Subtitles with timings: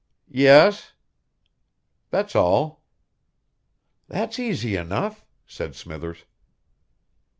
[0.31, 0.93] "Yes."
[2.09, 2.81] "That's all."
[4.07, 6.25] "That's easy enough," said Smithers.